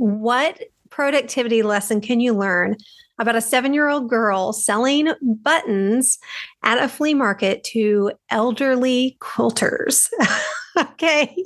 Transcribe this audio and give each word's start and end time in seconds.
What 0.00 0.62
productivity 0.88 1.62
lesson 1.62 2.00
can 2.00 2.20
you 2.20 2.32
learn 2.32 2.78
about 3.18 3.36
a 3.36 3.40
seven 3.42 3.74
year 3.74 3.90
old 3.90 4.08
girl 4.08 4.54
selling 4.54 5.12
buttons 5.20 6.18
at 6.62 6.82
a 6.82 6.88
flea 6.88 7.12
market 7.12 7.62
to 7.64 8.12
elderly 8.30 9.18
quilters? 9.20 10.08
okay. 10.78 11.36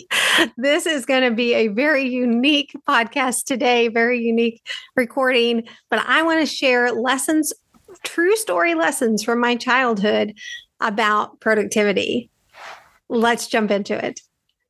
This 0.57 0.87
is 0.87 1.05
going 1.05 1.29
to 1.29 1.35
be 1.35 1.53
a 1.53 1.67
very 1.67 2.07
unique 2.07 2.73
podcast 2.89 3.47
today, 3.47 3.89
very 3.89 4.21
unique 4.21 4.65
recording, 4.95 5.67
but 5.91 5.99
I 6.07 6.23
want 6.23 6.39
to 6.39 6.47
share 6.47 6.93
lessons, 6.93 7.53
true 8.05 8.37
story 8.37 8.77
lessons 8.77 9.25
from 9.25 9.41
my 9.41 9.57
childhood 9.57 10.33
about 10.79 11.41
productivity. 11.41 12.31
Let's 13.09 13.49
jump 13.49 13.73
into 13.73 13.97
it. 13.97 14.21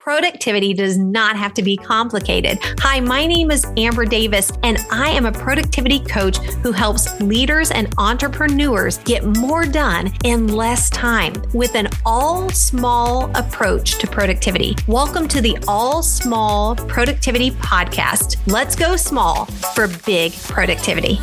Productivity 0.05 0.75
does 0.75 0.99
not 0.99 1.35
have 1.35 1.55
to 1.55 1.63
be 1.63 1.79
complicated. 1.79 2.59
Hi, 2.81 3.01
my 3.01 3.27
name 3.27 3.51
is 3.51 3.65
Amber 3.79 4.05
Davis, 4.05 4.53
and 4.63 4.77
I 4.93 5.09
am 5.09 5.25
a 5.25 5.33
productivity 5.33 5.99
coach 5.99 6.37
who 6.37 6.73
helps 6.73 7.19
leaders 7.23 7.71
and 7.71 7.89
entrepreneurs 7.97 8.99
get 8.99 9.25
more 9.25 9.65
done 9.65 10.13
in 10.23 10.49
less 10.49 10.91
time 10.91 11.33
with 11.55 11.75
an 11.75 11.89
all 12.05 12.51
small 12.51 13.35
approach 13.35 13.97
to 13.97 14.07
productivity. 14.07 14.77
Welcome 14.87 15.27
to 15.29 15.41
the 15.41 15.57
All 15.67 16.03
Small 16.03 16.77
Productivity 16.77 17.53
Podcast. 17.53 18.37
Let's 18.47 18.77
go 18.77 18.97
small 18.97 19.47
for 19.75 19.89
big 20.05 20.35
productivity. 20.35 21.19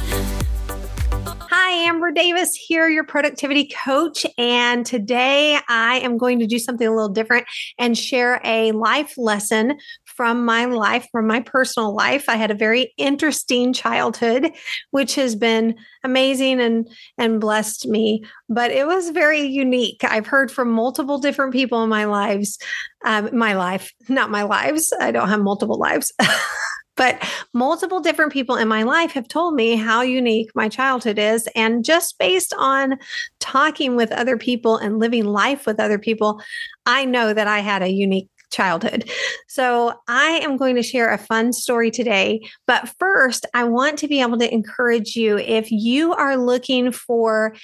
Amber 1.82 2.12
Davis 2.12 2.54
here, 2.54 2.88
your 2.88 3.04
productivity 3.04 3.66
coach. 3.66 4.26
And 4.38 4.86
today 4.86 5.58
I 5.68 6.00
am 6.00 6.18
going 6.18 6.38
to 6.40 6.46
do 6.46 6.60
something 6.60 6.86
a 6.86 6.92
little 6.92 7.10
different 7.10 7.48
and 7.80 7.98
share 7.98 8.40
a 8.44 8.72
life 8.72 9.18
lesson 9.18 9.80
from 10.06 10.46
my 10.46 10.66
life, 10.66 11.08
from 11.12 11.26
my 11.26 11.40
personal 11.40 11.96
life. 11.96 12.30
I 12.30 12.36
had 12.36 12.52
a 12.52 12.56
very 12.56 12.94
interesting 12.98 13.74
childhood, 13.74 14.52
which 14.92 15.16
has 15.16 15.36
been 15.36 15.76
amazing 16.04 16.62
and, 16.62 16.88
and 17.18 17.42
blessed 17.42 17.88
me, 17.88 18.24
but 18.48 18.70
it 18.70 18.86
was 18.86 19.10
very 19.10 19.42
unique. 19.42 20.04
I've 20.04 20.28
heard 20.28 20.52
from 20.52 20.72
multiple 20.72 21.18
different 21.18 21.52
people 21.52 21.84
in 21.84 21.90
my 21.90 22.06
lives, 22.06 22.60
um, 23.06 23.36
my 23.36 23.54
life, 23.54 23.92
not 24.08 24.30
my 24.30 24.44
lives. 24.44 24.94
I 25.00 25.10
don't 25.12 25.30
have 25.30 25.42
multiple 25.42 25.80
lives. 25.80 26.14
But 27.02 27.28
multiple 27.52 28.00
different 28.00 28.32
people 28.32 28.58
in 28.58 28.68
my 28.68 28.84
life 28.84 29.14
have 29.14 29.28
told 29.28 29.56
me 29.56 29.76
how 29.76 30.04
unique 30.04 30.52
my 30.54 30.70
childhood 30.70 31.18
is. 31.18 31.50
And 31.56 31.84
just 31.84 32.20
based 32.20 32.54
on 32.60 33.00
talking 33.40 33.96
with 33.96 34.12
other 34.12 34.38
people 34.38 34.78
and 34.78 35.00
living 35.00 35.26
life 35.26 35.66
with 35.66 35.80
other 35.80 35.98
people, 35.98 36.44
I 36.86 37.06
know 37.06 37.34
that 37.34 37.48
I 37.48 37.62
had 37.62 37.82
a 37.82 37.92
unique 37.92 38.30
childhood. 38.52 39.10
So, 39.48 39.96
I 40.08 40.42
am 40.44 40.58
going 40.58 40.76
to 40.76 40.84
share 40.84 41.12
a 41.12 41.18
fun 41.18 41.54
story 41.54 41.90
today. 41.90 42.42
But 42.68 42.88
first, 43.00 43.48
I 43.56 43.64
want 43.64 43.98
to 44.00 44.08
be 44.08 44.22
able 44.22 44.38
to 44.38 44.54
encourage 44.54 45.16
you 45.16 45.40
if 45.40 45.72
you 45.72 46.14
are 46.14 46.38
looking 46.38 46.92
for 46.92 47.56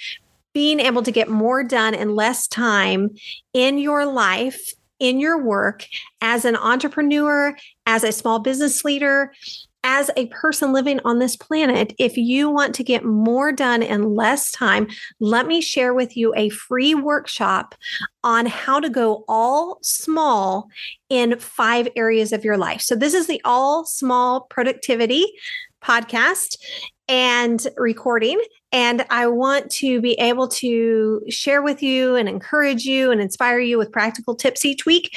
being 0.52 0.80
able 0.80 1.04
to 1.04 1.12
get 1.12 1.28
more 1.28 1.62
done 1.62 1.94
in 1.94 2.16
less 2.16 2.48
time 2.48 3.10
in 3.54 3.78
your 3.78 4.04
life 4.04 4.72
in 4.98 5.20
your 5.20 5.42
work 5.42 5.86
as 6.20 6.44
an 6.44 6.56
entrepreneur, 6.56 7.56
as 7.86 8.04
a 8.04 8.12
small 8.12 8.38
business 8.38 8.84
leader, 8.84 9.32
as 9.84 10.10
a 10.16 10.26
person 10.26 10.72
living 10.72 11.00
on 11.04 11.18
this 11.18 11.36
planet, 11.36 11.94
if 11.98 12.16
you 12.16 12.50
want 12.50 12.74
to 12.74 12.84
get 12.84 13.04
more 13.04 13.52
done 13.52 13.82
in 13.82 14.14
less 14.14 14.50
time, 14.50 14.88
let 15.20 15.46
me 15.46 15.60
share 15.60 15.94
with 15.94 16.16
you 16.16 16.34
a 16.36 16.48
free 16.50 16.94
workshop 16.94 17.74
on 18.24 18.46
how 18.46 18.80
to 18.80 18.90
go 18.90 19.24
all 19.28 19.78
small 19.82 20.68
in 21.08 21.38
five 21.38 21.88
areas 21.96 22.32
of 22.32 22.44
your 22.44 22.56
life. 22.56 22.80
So, 22.80 22.96
this 22.96 23.14
is 23.14 23.28
the 23.28 23.40
All 23.44 23.84
Small 23.84 24.42
Productivity 24.42 25.24
podcast 25.82 26.56
and 27.08 27.64
recording. 27.76 28.40
And 28.72 29.06
I 29.10 29.28
want 29.28 29.70
to 29.72 30.00
be 30.00 30.14
able 30.14 30.48
to 30.48 31.22
share 31.28 31.62
with 31.62 31.82
you 31.82 32.16
and 32.16 32.28
encourage 32.28 32.84
you 32.84 33.10
and 33.10 33.20
inspire 33.20 33.60
you 33.60 33.78
with 33.78 33.92
practical 33.92 34.34
tips 34.34 34.64
each 34.64 34.84
week. 34.84 35.16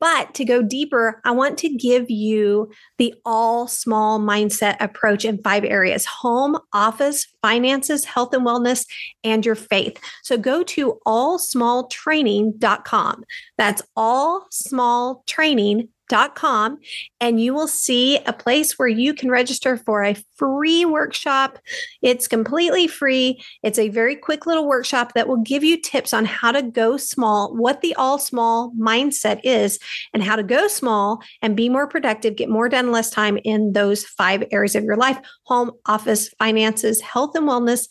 But 0.00 0.34
to 0.34 0.44
go 0.46 0.62
deeper, 0.62 1.20
I 1.24 1.32
want 1.32 1.58
to 1.58 1.68
give 1.68 2.10
you 2.10 2.70
the 2.96 3.14
all 3.26 3.68
small 3.68 4.18
mindset 4.18 4.78
approach 4.80 5.26
in 5.26 5.42
five 5.42 5.62
areas 5.62 6.06
home, 6.06 6.58
office, 6.72 7.26
finances, 7.42 8.06
health 8.06 8.32
and 8.32 8.46
wellness, 8.46 8.86
and 9.24 9.44
your 9.44 9.54
faith. 9.54 10.00
So 10.22 10.38
go 10.38 10.62
to 10.64 10.98
allsmalltraining.com. 11.06 13.24
That's 13.58 13.82
allsmalltraining.com 13.96 15.88
com 16.34 16.78
and 17.20 17.40
you 17.40 17.54
will 17.54 17.68
see 17.68 18.18
a 18.18 18.32
place 18.32 18.78
where 18.78 18.88
you 18.88 19.14
can 19.14 19.30
register 19.30 19.76
for 19.76 20.02
a 20.02 20.16
free 20.36 20.84
workshop. 20.84 21.58
It's 22.02 22.28
completely 22.28 22.86
free. 22.86 23.42
It's 23.62 23.78
a 23.78 23.88
very 23.88 24.16
quick 24.16 24.46
little 24.46 24.66
workshop 24.66 25.12
that 25.14 25.28
will 25.28 25.38
give 25.38 25.62
you 25.62 25.80
tips 25.80 26.12
on 26.12 26.24
how 26.24 26.52
to 26.52 26.62
go 26.62 26.96
small, 26.96 27.54
what 27.54 27.80
the 27.80 27.94
all 27.94 28.18
small 28.18 28.72
mindset 28.78 29.40
is, 29.44 29.78
and 30.12 30.22
how 30.22 30.36
to 30.36 30.42
go 30.42 30.66
small 30.68 31.22
and 31.42 31.56
be 31.56 31.68
more 31.68 31.86
productive, 31.86 32.36
get 32.36 32.48
more 32.48 32.68
done 32.68 32.90
less 32.90 33.10
time 33.10 33.38
in 33.44 33.72
those 33.72 34.04
five 34.04 34.44
areas 34.50 34.74
of 34.74 34.84
your 34.84 34.96
life 34.96 35.18
home, 35.44 35.70
office, 35.86 36.28
finances, 36.38 37.00
health 37.00 37.36
and 37.36 37.48
wellness, 37.48 37.88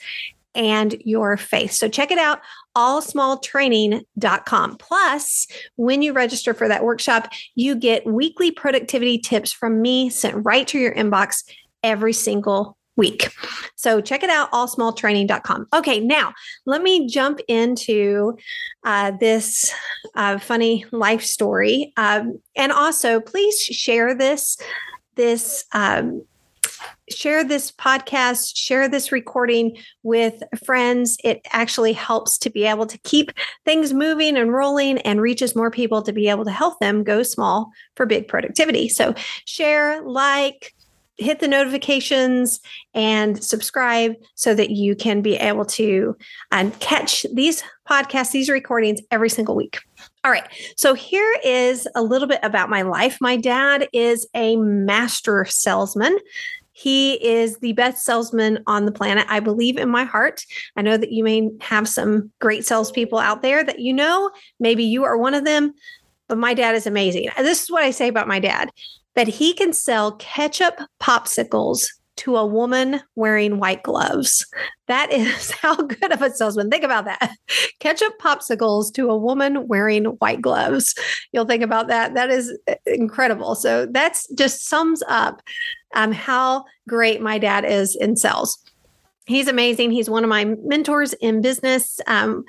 and 0.55 0.95
your 1.05 1.37
faith. 1.37 1.71
So 1.71 1.87
check 1.87 2.11
it 2.11 2.17
out, 2.17 2.39
allsmalltraining.com. 2.75 4.77
Plus, 4.77 5.47
when 5.75 6.01
you 6.01 6.13
register 6.13 6.53
for 6.53 6.67
that 6.67 6.83
workshop, 6.83 7.29
you 7.55 7.75
get 7.75 8.05
weekly 8.05 8.51
productivity 8.51 9.19
tips 9.19 9.51
from 9.51 9.81
me 9.81 10.09
sent 10.09 10.45
right 10.45 10.67
to 10.67 10.79
your 10.79 10.93
inbox 10.93 11.43
every 11.83 12.13
single 12.13 12.77
week. 12.95 13.31
So 13.75 14.01
check 14.01 14.23
it 14.23 14.29
out, 14.29 14.51
allsmalltraining.com. 14.51 15.67
Okay, 15.73 16.01
now 16.01 16.33
let 16.65 16.83
me 16.83 17.07
jump 17.07 17.39
into 17.47 18.37
uh, 18.83 19.13
this 19.19 19.73
uh, 20.15 20.37
funny 20.37 20.85
life 20.91 21.23
story. 21.23 21.93
Um, 21.95 22.41
and 22.57 22.71
also, 22.71 23.21
please 23.21 23.59
share 23.61 24.13
this 24.13 24.57
this 25.15 25.65
um, 25.73 26.23
share 27.09 27.43
this 27.43 27.71
podcast, 27.71 28.55
share 28.55 28.87
this 28.87 29.11
recording 29.11 29.77
with 30.03 30.41
friends. 30.63 31.17
It 31.23 31.41
actually 31.51 31.93
helps 31.93 32.37
to 32.39 32.49
be 32.49 32.65
able 32.65 32.85
to 32.87 32.97
keep 32.99 33.31
things 33.65 33.93
moving 33.93 34.37
and 34.37 34.53
rolling 34.53 34.99
and 34.99 35.21
reaches 35.21 35.55
more 35.55 35.71
people 35.71 36.01
to 36.03 36.13
be 36.13 36.29
able 36.29 36.45
to 36.45 36.51
help 36.51 36.79
them 36.79 37.03
go 37.03 37.23
small 37.23 37.71
for 37.95 38.05
big 38.05 38.27
productivity. 38.27 38.89
So 38.89 39.13
share, 39.45 40.01
like, 40.01 40.73
hit 41.19 41.41
the 41.41 41.47
notifications 41.49 42.61
and 42.93 43.43
subscribe 43.43 44.13
so 44.35 44.55
that 44.55 44.69
you 44.69 44.95
can 44.95 45.21
be 45.21 45.35
able 45.35 45.65
to 45.65 46.15
um, 46.53 46.71
catch 46.79 47.25
these 47.33 47.61
podcasts, 47.89 48.31
these 48.31 48.49
recordings 48.49 49.01
every 49.11 49.29
single 49.29 49.53
week. 49.53 49.79
All 50.23 50.31
right. 50.31 50.47
So 50.77 50.93
here 50.93 51.35
is 51.43 51.87
a 51.95 52.01
little 52.01 52.27
bit 52.27 52.39
about 52.41 52.69
my 52.69 52.83
life. 52.83 53.17
My 53.19 53.35
dad 53.35 53.89
is 53.91 54.27
a 54.33 54.55
master 54.57 55.45
salesman. 55.49 56.17
He 56.79 57.15
is 57.15 57.57
the 57.57 57.73
best 57.73 58.05
salesman 58.05 58.63
on 58.65 58.85
the 58.85 58.91
planet. 58.93 59.25
I 59.27 59.41
believe 59.41 59.77
in 59.77 59.89
my 59.89 60.05
heart. 60.05 60.45
I 60.77 60.81
know 60.81 60.95
that 60.95 61.11
you 61.11 61.25
may 61.25 61.49
have 61.59 61.89
some 61.89 62.31
great 62.39 62.65
salespeople 62.65 63.19
out 63.19 63.41
there 63.41 63.65
that 63.65 63.79
you 63.79 63.91
know. 63.91 64.31
Maybe 64.61 64.85
you 64.85 65.03
are 65.03 65.17
one 65.17 65.33
of 65.33 65.43
them, 65.43 65.73
but 66.29 66.37
my 66.37 66.53
dad 66.53 66.75
is 66.75 66.87
amazing. 66.87 67.27
This 67.37 67.63
is 67.63 67.69
what 67.69 67.83
I 67.83 67.91
say 67.91 68.07
about 68.07 68.29
my 68.29 68.39
dad 68.39 68.69
that 69.15 69.27
he 69.27 69.51
can 69.53 69.73
sell 69.73 70.13
ketchup 70.13 70.79
popsicles 71.01 71.87
to 72.15 72.37
a 72.37 72.45
woman 72.45 73.01
wearing 73.15 73.59
white 73.59 73.83
gloves. 73.83 74.45
That 74.87 75.11
is 75.11 75.51
how 75.61 75.75
good 75.75 76.13
of 76.13 76.21
a 76.21 76.29
salesman. 76.31 76.69
Think 76.69 76.85
about 76.85 77.05
that. 77.05 77.31
Ketchup 77.79 78.13
popsicles 78.21 78.93
to 78.93 79.09
a 79.09 79.17
woman 79.17 79.67
wearing 79.67 80.05
white 80.05 80.41
gloves. 80.41 80.95
You'll 81.33 81.45
think 81.45 81.63
about 81.63 81.87
that. 81.87 82.13
That 82.13 82.29
is 82.29 82.57
uh, 82.69 82.75
incredible. 82.85 83.55
So 83.55 83.85
that's 83.85 84.27
just 84.33 84.67
sums 84.67 85.03
up 85.07 85.41
um, 85.95 86.11
how 86.11 86.65
great 86.87 87.21
my 87.21 87.37
dad 87.37 87.65
is 87.65 87.95
in 87.95 88.15
sales. 88.15 88.57
He's 89.25 89.47
amazing. 89.47 89.91
He's 89.91 90.09
one 90.09 90.23
of 90.23 90.29
my 90.29 90.45
mentors 90.45 91.13
in 91.13 91.41
business. 91.41 92.01
Um, 92.07 92.45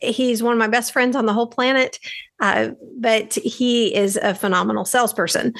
he's 0.00 0.42
one 0.42 0.54
of 0.54 0.58
my 0.58 0.68
best 0.68 0.92
friends 0.92 1.16
on 1.16 1.26
the 1.26 1.34
whole 1.34 1.46
planet, 1.46 1.98
uh, 2.40 2.70
but 2.98 3.34
he 3.34 3.94
is 3.94 4.16
a 4.16 4.34
phenomenal 4.34 4.86
salesperson. 4.86 5.52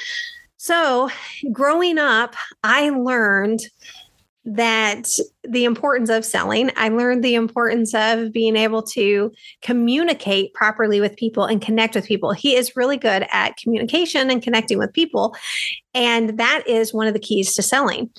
So, 0.56 1.10
growing 1.52 1.98
up, 1.98 2.34
I 2.62 2.88
learned 2.88 3.60
that 4.44 5.08
the 5.42 5.64
importance 5.64 6.10
of 6.10 6.24
selling. 6.24 6.70
I 6.76 6.88
learned 6.90 7.24
the 7.24 7.34
importance 7.34 7.94
of 7.94 8.32
being 8.32 8.56
able 8.56 8.82
to 8.82 9.32
communicate 9.62 10.52
properly 10.54 11.00
with 11.00 11.16
people 11.16 11.44
and 11.44 11.62
connect 11.62 11.94
with 11.94 12.06
people. 12.06 12.32
He 12.32 12.54
is 12.54 12.76
really 12.76 12.98
good 12.98 13.26
at 13.32 13.56
communication 13.56 14.30
and 14.30 14.42
connecting 14.42 14.78
with 14.78 14.92
people. 14.92 15.34
And 15.94 16.38
that 16.38 16.64
is 16.66 16.92
one 16.92 17.06
of 17.06 17.14
the 17.14 17.20
keys 17.20 17.54
to 17.54 17.62
selling. 17.62 18.10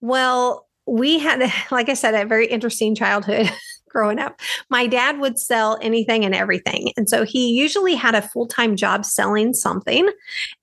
Well, 0.00 0.66
we 0.86 1.18
had, 1.18 1.40
like 1.70 1.88
I 1.88 1.94
said, 1.94 2.14
a 2.14 2.26
very 2.26 2.46
interesting 2.46 2.94
childhood. 2.94 3.50
growing 3.88 4.18
up. 4.18 4.40
My 4.70 4.86
dad 4.86 5.18
would 5.20 5.38
sell 5.38 5.78
anything 5.82 6.24
and 6.24 6.34
everything. 6.34 6.92
And 6.96 7.08
so 7.08 7.24
he 7.24 7.50
usually 7.50 7.94
had 7.94 8.14
a 8.14 8.22
full 8.22 8.46
time 8.46 8.76
job 8.76 9.04
selling 9.04 9.54
something. 9.54 10.08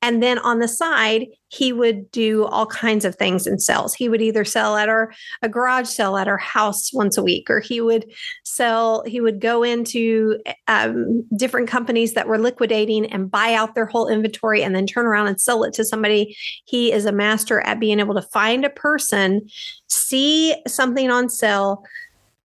And 0.01 0.21
then 0.21 0.39
on 0.39 0.59
the 0.59 0.67
side, 0.67 1.27
he 1.55 1.71
would 1.71 2.11
do 2.11 2.45
all 2.45 2.65
kinds 2.65 3.05
of 3.05 3.15
things 3.15 3.47
in 3.47 3.59
sales. 3.59 3.93
He 3.93 4.09
would 4.09 4.21
either 4.21 4.43
sell 4.43 4.75
at 4.75 4.89
our 4.89 5.13
a 5.41 5.47
garage 5.47 5.87
sale 5.87 6.17
at 6.17 6.27
our 6.27 6.37
house 6.37 6.91
once 6.93 7.17
a 7.17 7.23
week, 7.23 7.49
or 7.49 7.59
he 7.59 7.79
would 7.79 8.05
sell. 8.43 9.03
He 9.05 9.21
would 9.21 9.39
go 9.39 9.63
into 9.63 10.39
um, 10.67 11.23
different 11.37 11.69
companies 11.69 12.13
that 12.13 12.27
were 12.27 12.39
liquidating 12.39 13.05
and 13.05 13.31
buy 13.31 13.53
out 13.53 13.75
their 13.75 13.85
whole 13.85 14.09
inventory, 14.09 14.63
and 14.63 14.75
then 14.75 14.85
turn 14.85 15.05
around 15.05 15.27
and 15.27 15.39
sell 15.39 15.63
it 15.63 15.73
to 15.75 15.85
somebody. 15.85 16.35
He 16.65 16.91
is 16.91 17.05
a 17.05 17.11
master 17.11 17.61
at 17.61 17.79
being 17.79 17.99
able 17.99 18.15
to 18.15 18.21
find 18.21 18.65
a 18.65 18.69
person, 18.69 19.47
see 19.87 20.55
something 20.67 21.09
on 21.09 21.29
sale 21.29 21.83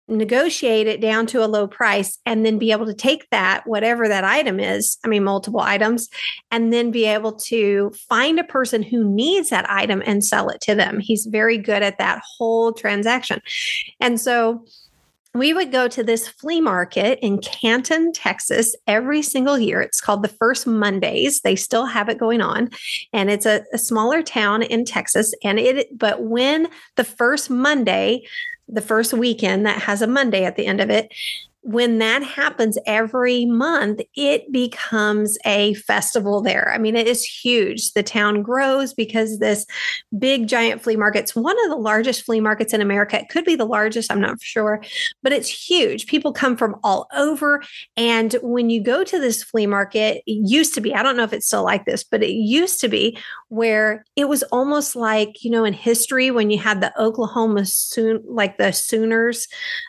negotiate 0.10 0.88
it 0.88 1.02
down 1.02 1.26
to 1.28 1.44
a 1.44 1.48
low 1.48 1.68
price 1.68 2.18
and 2.26 2.46
then 2.46 2.58
be 2.58 2.72
able 2.72 2.86
to 2.86 2.94
take 2.94 3.30
that 3.30 3.66
whatever 3.66 4.08
that 4.08 4.24
item 4.24 4.60
is 4.60 4.98
i 5.06 5.08
mean 5.08 5.24
multiple 5.24 5.60
items 5.60 6.10
and 6.52 6.74
then 6.74 6.92
be 6.92 7.06
able 7.06 7.34
to 7.34 7.92
find 8.10 8.40
a 8.40 8.44
person 8.44 8.84
who 8.84 9.04
needs 9.04 9.50
that 9.50 9.70
item 9.70 10.02
and 10.06 10.26
sell 10.26 10.50
it 10.50 10.60
to 10.62 10.76
them 10.76 11.00
he's 11.00 11.26
very 11.26 11.58
good 11.58 11.84
at 11.84 11.98
that 11.98 12.22
whole 12.38 12.74
transaction 12.74 13.40
and 14.00 14.20
so 14.20 14.66
we 15.36 15.54
would 15.54 15.72
go 15.72 15.88
to 15.88 16.04
this 16.04 16.28
flea 16.28 16.60
market 16.60 17.20
in 17.22 17.38
Canton, 17.40 18.12
Texas, 18.12 18.76
every 18.88 19.22
single 19.22 19.60
year. 19.60 19.80
It's 19.80 20.02
called 20.02 20.24
the 20.24 20.28
First 20.28 20.66
Mondays. 20.66 21.42
They 21.42 21.56
still 21.56 21.86
have 21.86 22.10
it 22.10 22.18
going 22.18 22.42
on, 22.42 22.70
and 23.14 23.30
it's 23.30 23.46
a, 23.46 23.64
a, 23.72 23.78
smaller 23.78 24.24
town 24.24 24.64
in 24.64 24.86
Texas. 24.86 25.34
And 25.44 25.60
it, 25.60 25.98
but 25.98 26.24
when 26.24 26.68
the 26.96 27.04
first 27.04 27.50
Monday, 27.50 28.24
the 28.72 28.82
first 28.82 29.14
weekend 29.14 29.66
that 29.66 29.82
has 29.84 30.02
a 30.02 30.08
Monday 30.08 30.46
at 30.46 30.56
the 30.56 30.66
end 30.66 30.82
of 30.82 30.90
it, 30.90 31.12
when 31.62 31.98
that 31.98 32.24
happens 32.24 32.78
every 32.86 33.46
month, 33.46 34.02
it 34.16 34.52
becomes 34.52 35.38
a 35.46 35.74
festival 35.76 36.42
there. 36.42 36.72
I 36.74 36.78
mean, 36.78 36.96
it 36.96 37.08
is 37.08 37.24
huge. 37.24 37.92
The 37.92 38.04
town 38.04 38.42
grows 38.42 38.94
because 38.94 39.40
this 39.40 39.66
big 40.18 40.48
giant 40.48 40.82
flea 40.82 40.96
market's 40.96 41.36
one 41.36 41.58
of 41.66 41.70
the 41.70 41.76
largest 41.76 42.24
flea 42.24 42.40
markets 42.40 42.74
in 42.74 42.82
America. 42.82 43.20
It 43.20 43.30
could 43.30 43.44
be 43.44 43.56
the 43.56 43.66
largest, 43.66 44.12
I'm 44.12 44.22
not 44.22 44.42
sure, 44.42 44.82
but 45.22 45.34
it's 45.34 45.50
huge. 45.50 46.08
People 46.08 46.32
come 46.32 46.56
from 46.56 46.78
all 46.84 47.08
over. 47.14 47.62
And 47.98 48.34
when 48.42 48.70
you 48.70 48.82
go 48.82 49.04
to 49.04 49.20
this 49.20 49.44
flea 49.44 49.68
market, 49.68 50.24
it 50.26 50.50
used 50.50 50.74
to 50.76 50.82
be, 50.82 50.96
I 50.96 51.04
don't 51.04 51.18
know 51.18 51.24
if 51.24 51.34
it's 51.34 51.48
still 51.48 51.64
like 51.64 51.86
this, 51.86 52.04
but 52.06 52.24
it 52.24 52.32
used 52.32 52.80
to 52.82 52.88
be 52.88 53.18
where 53.50 54.06
it 54.16 54.30
was 54.30 54.44
almost 54.44 54.96
like, 54.96 55.44
you 55.44 55.52
know, 55.52 55.66
in 55.66 55.74
history 55.74 56.32
when 56.32 56.52
you 56.52 56.58
had 56.58 56.80
the 56.80 56.98
Oklahoma 57.00 57.66
soon 57.66 58.24
like 58.26 58.58
the 58.58 58.72
Sooners 58.72 59.48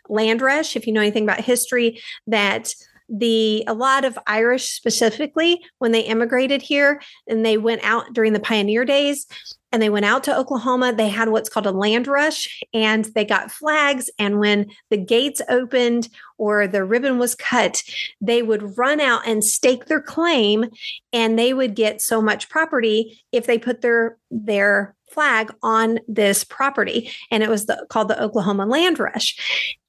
land 0.08 0.42
rush, 0.42 0.74
if 0.74 0.86
you 0.86 0.92
know 0.92 1.00
anything 1.00 1.24
about 1.24 1.40
history 1.40 1.59
history 1.60 2.00
that 2.26 2.74
the 3.10 3.64
a 3.66 3.74
lot 3.74 4.04
of 4.04 4.18
Irish 4.26 4.70
specifically 4.70 5.60
when 5.78 5.92
they 5.92 6.02
immigrated 6.02 6.62
here 6.62 7.02
and 7.26 7.44
they 7.44 7.58
went 7.58 7.82
out 7.84 8.12
during 8.12 8.32
the 8.32 8.40
pioneer 8.40 8.84
days 8.84 9.26
and 9.72 9.82
they 9.82 9.90
went 9.90 10.04
out 10.04 10.24
to 10.24 10.36
Oklahoma 10.36 10.92
they 10.92 11.08
had 11.08 11.28
what's 11.28 11.48
called 11.48 11.66
a 11.66 11.72
land 11.72 12.06
rush 12.06 12.62
and 12.72 13.06
they 13.06 13.24
got 13.24 13.50
flags. 13.50 14.10
And 14.18 14.38
when 14.38 14.70
the 14.90 14.96
gates 14.96 15.42
opened 15.48 16.08
or 16.38 16.68
the 16.68 16.84
ribbon 16.84 17.18
was 17.18 17.34
cut 17.34 17.82
they 18.20 18.42
would 18.42 18.78
run 18.78 19.00
out 19.00 19.26
and 19.26 19.44
stake 19.44 19.86
their 19.86 20.00
claim 20.02 20.66
and 21.12 21.36
they 21.36 21.52
would 21.52 21.74
get 21.74 22.00
so 22.00 22.22
much 22.22 22.48
property 22.48 23.20
if 23.32 23.46
they 23.46 23.58
put 23.58 23.80
their 23.80 24.18
their 24.30 24.94
flag 25.10 25.52
on 25.62 25.98
this 26.08 26.44
property 26.44 27.10
and 27.30 27.42
it 27.42 27.48
was 27.48 27.66
the, 27.66 27.86
called 27.90 28.08
the 28.08 28.22
Oklahoma 28.22 28.66
Land 28.66 28.98
Rush. 28.98 29.36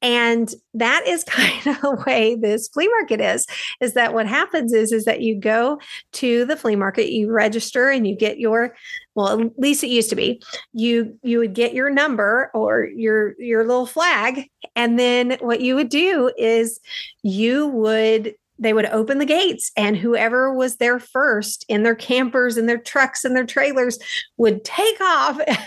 And 0.01 0.53
that 0.73 1.07
is 1.07 1.23
kind 1.27 1.68
of 1.68 1.81
the 1.81 2.03
way 2.06 2.35
this 2.35 2.68
flea 2.68 2.88
market 2.88 3.21
is 3.21 3.45
is 3.79 3.94
that 3.94 4.13
what 4.13 4.27
happens 4.27 4.73
is 4.73 4.91
is 4.91 5.06
that 5.06 5.21
you 5.21 5.39
go 5.39 5.79
to 6.13 6.45
the 6.45 6.57
flea 6.57 6.75
market, 6.75 7.12
you 7.12 7.31
register 7.31 7.89
and 7.89 8.07
you 8.07 8.15
get 8.15 8.39
your 8.39 8.75
well 9.15 9.39
at 9.39 9.59
least 9.59 9.83
it 9.83 9.88
used 9.88 10.09
to 10.09 10.15
be 10.15 10.41
you 10.73 11.18
you 11.24 11.38
would 11.38 11.53
get 11.53 11.74
your 11.74 11.89
number 11.89 12.50
or 12.53 12.85
your 12.95 13.35
your 13.39 13.65
little 13.65 13.85
flag 13.85 14.50
and 14.75 14.97
then 14.97 15.38
what 15.41 15.62
you 15.62 15.75
would 15.75 15.89
do 15.89 16.31
is 16.38 16.79
you 17.21 17.67
would 17.67 18.33
they 18.61 18.73
would 18.73 18.85
open 18.85 19.17
the 19.17 19.25
gates 19.25 19.71
and 19.75 19.97
whoever 19.97 20.53
was 20.53 20.77
there 20.77 20.99
first 20.99 21.65
in 21.67 21.83
their 21.83 21.95
campers 21.95 22.57
and 22.57 22.69
their 22.69 22.77
trucks 22.77 23.25
and 23.25 23.35
their 23.35 23.45
trailers 23.45 23.97
would 24.37 24.63
take 24.63 25.01
off 25.01 25.41
and 25.47 25.57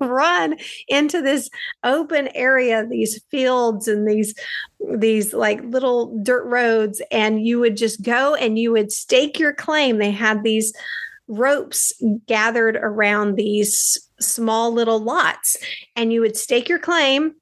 run 0.00 0.56
into 0.88 1.20
this 1.20 1.50
open 1.82 2.28
area 2.34 2.86
these 2.86 3.22
fields 3.30 3.88
and 3.88 4.08
these 4.08 4.34
these 4.96 5.34
like 5.34 5.62
little 5.64 6.16
dirt 6.22 6.44
roads. 6.44 7.02
And 7.10 7.44
you 7.44 7.58
would 7.60 7.76
just 7.76 8.02
go 8.02 8.34
and 8.34 8.58
you 8.58 8.72
would 8.72 8.92
stake 8.92 9.38
your 9.38 9.52
claim. 9.52 9.98
They 9.98 10.10
had 10.10 10.42
these 10.42 10.72
ropes 11.26 11.92
gathered 12.26 12.76
around 12.76 13.36
these 13.36 13.98
small 14.20 14.72
little 14.72 15.00
lots 15.00 15.56
and 15.96 16.12
you 16.12 16.20
would 16.20 16.36
stake 16.36 16.68
your 16.68 16.78
claim 16.78 17.34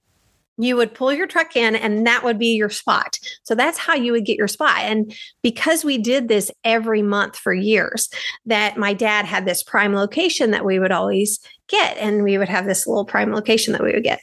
you 0.63 0.77
would 0.77 0.95
pull 0.95 1.13
your 1.13 1.27
truck 1.27 1.57
in 1.57 1.75
and 1.75 2.07
that 2.07 2.23
would 2.25 2.39
be 2.39 2.55
your 2.55 2.71
spot. 2.71 3.19
So 3.43 3.55
that's 3.55 3.79
how 3.79 3.95
you 3.95 4.13
would 4.13 4.25
get 4.25 4.37
your 4.37 4.49
spot. 4.49 4.79
And 4.81 5.15
because 5.43 5.85
we 5.85 5.99
did 5.99 6.29
this 6.29 6.51
every 6.65 7.03
month 7.03 7.37
for 7.37 7.53
years, 7.53 8.09
that 8.47 8.77
my 8.77 8.93
dad 8.95 9.25
had 9.25 9.47
this 9.47 9.63
prime 9.63 9.95
location 9.95 10.51
that 10.53 10.65
we 10.65 10.79
would 10.79 10.93
always 10.93 11.41
get, 11.69 11.97
and 11.99 12.23
we 12.23 12.39
would 12.39 12.49
have 12.49 12.67
this 12.67 12.87
little 12.87 13.05
prime 13.05 13.33
location 13.33 13.73
that 13.73 13.83
we 13.83 13.93
would 13.93 14.05
get. 14.05 14.21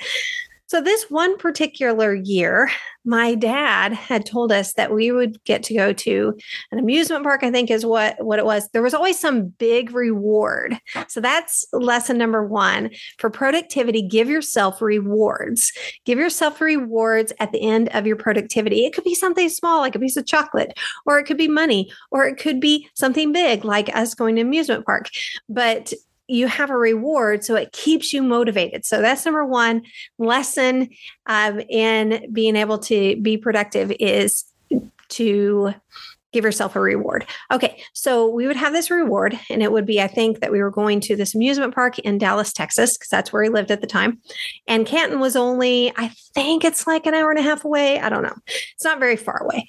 So, 0.69 0.81
this 0.81 1.09
one 1.09 1.35
particular 1.39 2.13
year, 2.13 2.69
my 3.03 3.33
dad 3.33 3.91
had 3.91 4.23
told 4.23 4.51
us 4.51 4.73
that 4.73 4.93
we 4.93 5.11
would 5.11 5.43
get 5.43 5.63
to 5.63 5.73
go 5.73 5.93
to 5.93 6.37
an 6.71 6.77
amusement 6.77 7.23
park, 7.23 7.41
I 7.41 7.49
think 7.49 7.71
is 7.71 7.87
what, 7.87 8.23
what 8.23 8.37
it 8.37 8.45
was. 8.45 8.69
There 8.69 8.83
was 8.83 8.93
always 8.93 9.17
some 9.17 9.47
big 9.47 9.91
reward. 9.95 10.79
So, 11.07 11.21
that's 11.21 11.65
lesson 11.73 12.19
number 12.19 12.45
one 12.45 12.91
for 13.17 13.31
productivity. 13.31 14.03
Give 14.03 14.29
yourself 14.29 14.79
rewards. 14.79 15.73
Give 16.05 16.19
yourself 16.19 16.61
rewards 16.61 17.33
at 17.39 17.51
the 17.51 17.63
end 17.63 17.89
of 17.95 18.05
your 18.05 18.15
productivity. 18.15 18.85
It 18.85 18.93
could 18.93 19.03
be 19.03 19.15
something 19.15 19.49
small, 19.49 19.79
like 19.79 19.95
a 19.95 19.99
piece 19.99 20.17
of 20.17 20.27
chocolate, 20.27 20.77
or 21.07 21.17
it 21.17 21.23
could 21.23 21.37
be 21.37 21.47
money, 21.47 21.91
or 22.11 22.27
it 22.27 22.37
could 22.37 22.59
be 22.59 22.87
something 22.93 23.31
big, 23.31 23.65
like 23.65 23.89
us 23.95 24.13
going 24.13 24.35
to 24.35 24.43
amusement 24.43 24.85
park. 24.85 25.09
But 25.49 25.93
you 26.29 26.47
have 26.47 26.69
a 26.69 26.77
reward 26.77 27.43
so 27.43 27.55
it 27.55 27.71
keeps 27.71 28.13
you 28.13 28.21
motivated. 28.21 28.85
So 28.85 29.01
that's 29.01 29.25
number 29.25 29.45
one 29.45 29.81
lesson 30.17 30.89
um, 31.25 31.59
in 31.69 32.31
being 32.31 32.55
able 32.55 32.77
to 32.79 33.15
be 33.21 33.37
productive 33.37 33.91
is 33.99 34.45
to 35.09 35.73
give 36.31 36.43
yourself 36.43 36.75
a 36.75 36.79
reward. 36.79 37.25
Okay 37.51 37.83
so 37.93 38.29
we 38.29 38.45
would 38.45 38.55
have 38.55 38.73
this 38.73 38.91
reward 38.91 39.37
and 39.49 39.63
it 39.63 39.71
would 39.71 39.85
be 39.85 39.99
i 39.99 40.07
think 40.07 40.39
that 40.39 40.51
we 40.51 40.61
were 40.61 40.69
going 40.69 40.99
to 40.99 41.15
this 41.15 41.33
amusement 41.33 41.73
park 41.73 41.97
in 41.99 42.17
dallas 42.17 42.53
texas 42.53 42.97
because 42.97 43.09
that's 43.09 43.33
where 43.33 43.43
he 43.43 43.49
lived 43.49 43.71
at 43.71 43.81
the 43.81 43.87
time. 43.87 44.19
And 44.67 44.85
canton 44.85 45.19
was 45.19 45.35
only 45.35 45.91
i 45.97 46.09
think 46.35 46.63
it's 46.63 46.85
like 46.85 47.07
an 47.07 47.15
hour 47.15 47.31
and 47.31 47.39
a 47.39 47.43
half 47.43 47.65
away. 47.65 47.99
I 47.99 48.09
don't 48.09 48.23
know. 48.23 48.35
It's 48.45 48.83
not 48.83 48.99
very 48.99 49.15
far 49.15 49.41
away. 49.43 49.67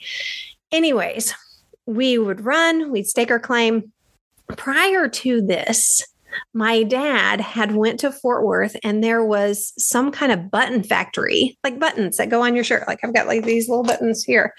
Anyways 0.70 1.34
we 1.86 2.18
would 2.18 2.44
run 2.44 2.92
we'd 2.92 3.08
stake 3.08 3.30
our 3.30 3.40
claim. 3.40 3.92
Prior 4.56 5.08
to 5.08 5.40
this 5.40 6.04
my 6.54 6.82
dad 6.82 7.40
had 7.40 7.74
went 7.74 8.00
to 8.00 8.12
Fort 8.12 8.44
Worth 8.44 8.76
and 8.82 9.02
there 9.02 9.24
was 9.24 9.72
some 9.78 10.10
kind 10.10 10.32
of 10.32 10.50
button 10.50 10.82
factory, 10.82 11.58
like 11.64 11.78
buttons 11.78 12.16
that 12.16 12.28
go 12.28 12.42
on 12.42 12.54
your 12.54 12.64
shirt. 12.64 12.86
Like 12.86 13.00
I've 13.02 13.14
got 13.14 13.26
like 13.26 13.44
these 13.44 13.68
little 13.68 13.84
buttons 13.84 14.24
here, 14.24 14.54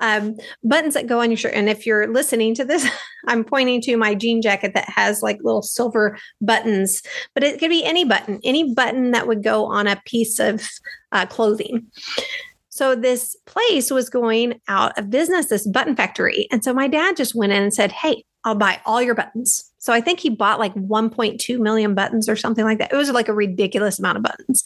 um, 0.00 0.36
buttons 0.64 0.94
that 0.94 1.06
go 1.06 1.20
on 1.20 1.30
your 1.30 1.36
shirt. 1.36 1.54
And 1.54 1.68
if 1.68 1.86
you're 1.86 2.12
listening 2.12 2.54
to 2.56 2.64
this, 2.64 2.88
I'm 3.28 3.44
pointing 3.44 3.80
to 3.82 3.96
my 3.96 4.14
jean 4.14 4.42
jacket 4.42 4.74
that 4.74 4.88
has 4.88 5.22
like 5.22 5.38
little 5.42 5.62
silver 5.62 6.18
buttons, 6.40 7.02
but 7.34 7.44
it 7.44 7.58
could 7.58 7.70
be 7.70 7.84
any 7.84 8.04
button, 8.04 8.40
any 8.44 8.74
button 8.74 9.12
that 9.12 9.26
would 9.26 9.42
go 9.42 9.64
on 9.66 9.86
a 9.86 10.00
piece 10.06 10.38
of 10.38 10.68
uh, 11.12 11.26
clothing. 11.26 11.86
So 12.72 12.94
this 12.94 13.36
place 13.46 13.90
was 13.90 14.08
going 14.08 14.58
out 14.66 14.98
of 14.98 15.10
business, 15.10 15.46
this 15.46 15.66
button 15.66 15.94
factory. 15.94 16.48
And 16.50 16.64
so 16.64 16.72
my 16.72 16.88
dad 16.88 17.18
just 17.18 17.34
went 17.34 17.52
in 17.52 17.62
and 17.62 17.74
said, 17.74 17.92
Hey, 17.92 18.24
I'll 18.44 18.54
buy 18.54 18.80
all 18.86 19.02
your 19.02 19.14
buttons. 19.14 19.71
So 19.82 19.92
I 19.92 20.00
think 20.00 20.20
he 20.20 20.30
bought 20.30 20.60
like 20.60 20.74
1.2 20.74 21.58
million 21.58 21.94
buttons 21.94 22.28
or 22.28 22.36
something 22.36 22.64
like 22.64 22.78
that. 22.78 22.92
It 22.92 22.96
was 22.96 23.10
like 23.10 23.28
a 23.28 23.34
ridiculous 23.34 23.98
amount 23.98 24.16
of 24.16 24.22
buttons. 24.22 24.62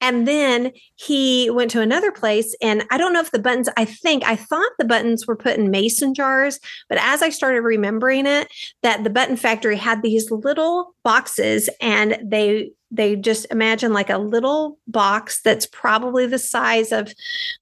And 0.00 0.26
then 0.26 0.72
he 0.96 1.50
went 1.50 1.70
to 1.72 1.82
another 1.82 2.10
place 2.10 2.56
and 2.62 2.82
I 2.90 2.96
don't 2.96 3.12
know 3.12 3.20
if 3.20 3.30
the 3.30 3.38
buttons, 3.38 3.68
I 3.76 3.84
think 3.84 4.24
I 4.24 4.36
thought 4.36 4.70
the 4.78 4.86
buttons 4.86 5.26
were 5.26 5.36
put 5.36 5.58
in 5.58 5.70
mason 5.70 6.14
jars, 6.14 6.60
but 6.88 6.96
as 6.98 7.20
I 7.20 7.28
started 7.28 7.60
remembering 7.60 8.26
it, 8.26 8.48
that 8.82 9.04
the 9.04 9.10
button 9.10 9.36
factory 9.36 9.76
had 9.76 10.02
these 10.02 10.30
little 10.30 10.94
boxes 11.04 11.68
and 11.80 12.18
they 12.24 12.70
they 12.90 13.16
just 13.16 13.46
imagine 13.50 13.92
like 13.92 14.08
a 14.08 14.16
little 14.16 14.78
box 14.86 15.42
that's 15.42 15.66
probably 15.66 16.24
the 16.24 16.38
size 16.38 16.90
of 16.90 17.08
a 17.08 17.14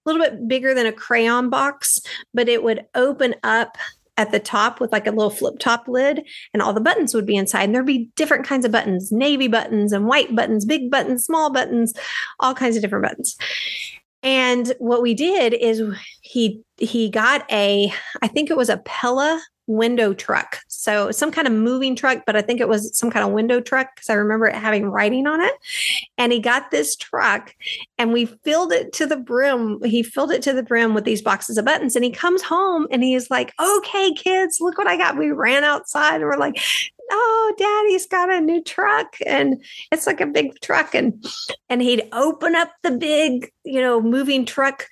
little 0.04 0.22
bit 0.22 0.46
bigger 0.46 0.72
than 0.72 0.86
a 0.86 0.92
crayon 0.92 1.50
box, 1.50 2.00
but 2.32 2.48
it 2.48 2.62
would 2.62 2.86
open 2.94 3.34
up 3.42 3.76
at 4.16 4.32
the 4.32 4.40
top 4.40 4.80
with 4.80 4.92
like 4.92 5.06
a 5.06 5.10
little 5.10 5.30
flip 5.30 5.58
top 5.58 5.86
lid 5.88 6.26
and 6.52 6.62
all 6.62 6.72
the 6.72 6.80
buttons 6.80 7.14
would 7.14 7.26
be 7.26 7.36
inside 7.36 7.64
and 7.64 7.74
there'd 7.74 7.86
be 7.86 8.10
different 8.16 8.46
kinds 8.46 8.64
of 8.64 8.72
buttons 8.72 9.12
navy 9.12 9.48
buttons 9.48 9.92
and 9.92 10.06
white 10.06 10.34
buttons 10.34 10.64
big 10.64 10.90
buttons 10.90 11.24
small 11.24 11.50
buttons 11.50 11.92
all 12.40 12.54
kinds 12.54 12.76
of 12.76 12.82
different 12.82 13.04
buttons. 13.04 13.36
And 14.22 14.72
what 14.78 15.02
we 15.02 15.14
did 15.14 15.54
is 15.54 15.82
he 16.22 16.62
he 16.78 17.10
got 17.10 17.50
a 17.52 17.92
I 18.22 18.28
think 18.28 18.50
it 18.50 18.56
was 18.56 18.68
a 18.68 18.78
Pella 18.78 19.40
window 19.66 20.14
truck. 20.14 20.58
So 20.68 21.10
some 21.10 21.32
kind 21.32 21.46
of 21.46 21.52
moving 21.52 21.96
truck, 21.96 22.24
but 22.26 22.36
I 22.36 22.42
think 22.42 22.60
it 22.60 22.68
was 22.68 22.96
some 22.96 23.10
kind 23.10 23.26
of 23.26 23.32
window 23.32 23.60
truck 23.60 23.94
because 23.94 24.08
I 24.08 24.14
remember 24.14 24.46
it 24.46 24.54
having 24.54 24.86
writing 24.86 25.26
on 25.26 25.40
it. 25.40 25.54
And 26.18 26.32
he 26.32 26.40
got 26.40 26.70
this 26.70 26.96
truck 26.96 27.54
and 27.98 28.12
we 28.12 28.26
filled 28.26 28.72
it 28.72 28.92
to 28.94 29.06
the 29.06 29.16
brim. 29.16 29.82
He 29.84 30.02
filled 30.02 30.30
it 30.30 30.42
to 30.42 30.52
the 30.52 30.62
brim 30.62 30.94
with 30.94 31.04
these 31.04 31.22
boxes 31.22 31.58
of 31.58 31.64
buttons. 31.64 31.96
And 31.96 32.04
he 32.04 32.10
comes 32.10 32.42
home 32.42 32.86
and 32.90 33.02
he's 33.02 33.30
like, 33.30 33.52
okay, 33.60 34.12
kids, 34.14 34.58
look 34.60 34.78
what 34.78 34.86
I 34.86 34.96
got. 34.96 35.18
We 35.18 35.30
ran 35.30 35.64
outside 35.64 36.16
and 36.16 36.24
we're 36.24 36.38
like, 36.38 36.60
oh 37.10 37.54
daddy's 37.56 38.06
got 38.06 38.30
a 38.30 38.40
new 38.40 38.62
truck 38.62 39.16
and 39.24 39.62
it's 39.92 40.06
like 40.06 40.20
a 40.20 40.26
big 40.26 40.58
truck 40.60 40.94
and 40.94 41.24
and 41.68 41.82
he'd 41.82 42.08
open 42.12 42.54
up 42.54 42.70
the 42.82 42.90
big 42.90 43.50
you 43.64 43.80
know 43.80 44.00
moving 44.00 44.44
truck 44.44 44.88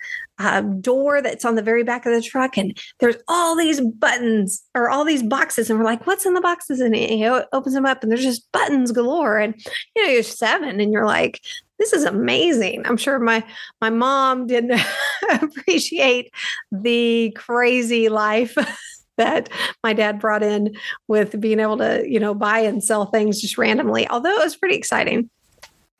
door 0.80 1.22
that's 1.22 1.44
on 1.44 1.54
the 1.54 1.62
very 1.62 1.84
back 1.84 2.06
of 2.06 2.12
the 2.12 2.20
truck 2.20 2.56
and 2.56 2.76
there's 2.98 3.16
all 3.28 3.56
these 3.56 3.80
buttons 3.80 4.64
or 4.74 4.90
all 4.90 5.04
these 5.04 5.22
boxes 5.22 5.70
and 5.70 5.78
we're 5.78 5.84
like 5.84 6.06
what's 6.06 6.26
in 6.26 6.34
the 6.34 6.40
boxes 6.40 6.80
and 6.80 6.94
he 6.94 7.24
opens 7.24 7.74
them 7.74 7.86
up 7.86 8.02
and 8.02 8.10
there's 8.10 8.22
just 8.22 8.50
buttons 8.50 8.90
galore 8.90 9.38
and 9.38 9.54
you 9.94 10.04
know 10.04 10.12
you're 10.12 10.22
seven 10.24 10.80
and 10.80 10.92
you're 10.92 11.06
like 11.06 11.40
this 11.78 11.92
is 11.92 12.04
amazing 12.04 12.82
i'm 12.84 12.96
sure 12.96 13.18
my 13.20 13.44
my 13.80 13.90
mom 13.90 14.46
didn't 14.46 14.80
appreciate 15.30 16.32
the 16.72 17.30
crazy 17.36 18.08
life 18.08 18.56
that 19.16 19.48
my 19.82 19.92
dad 19.92 20.18
brought 20.18 20.42
in 20.42 20.74
with 21.08 21.40
being 21.40 21.60
able 21.60 21.78
to, 21.78 22.04
you 22.04 22.18
know, 22.18 22.34
buy 22.34 22.58
and 22.58 22.82
sell 22.82 23.06
things 23.06 23.40
just 23.40 23.58
randomly, 23.58 24.08
although 24.08 24.34
it 24.34 24.42
was 24.42 24.56
pretty 24.56 24.74
exciting. 24.74 25.30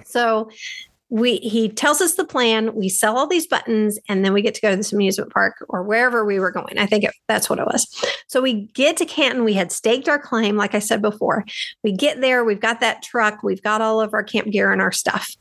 So 0.04 0.50
we 1.14 1.37
he 1.37 1.68
tells 1.68 2.00
us 2.00 2.16
the 2.16 2.25
plan 2.25 2.75
we 2.75 2.88
sell 2.88 3.16
all 3.16 3.28
these 3.28 3.47
buttons 3.47 4.00
and 4.09 4.25
then 4.25 4.33
we 4.33 4.42
get 4.42 4.52
to 4.52 4.61
go 4.61 4.71
to 4.71 4.76
this 4.76 4.92
amusement 4.92 5.33
park 5.33 5.64
or 5.68 5.85
wherever 5.85 6.25
we 6.25 6.40
were 6.40 6.50
going. 6.50 6.76
I 6.76 6.87
think 6.87 7.04
it, 7.04 7.14
that's 7.28 7.49
what 7.49 7.61
it 7.61 7.66
was. 7.66 7.87
So 8.26 8.42
we 8.42 8.66
get 8.75 8.97
to 8.97 9.06
canton. 9.06 9.44
We 9.44 9.52
had 9.52 9.71
staked 9.71 10.09
our 10.09 10.18
claim 10.18 10.56
like 10.56 10.75
i 10.75 10.80
said 10.80 11.00
before. 11.00 11.44
We 11.85 11.92
get 11.92 12.21
there 12.21 12.44
we've 12.44 12.61
got 12.61 12.80
that 12.80 13.04
truck 13.04 13.44
we've 13.44 13.62
got 13.62 13.80
all 13.80 14.00
of 14.00 14.12
our 14.12 14.25
camp 14.25 14.50
gear 14.50 14.73
and 14.73 14.83
our 14.83 14.90
stuff 14.90 15.37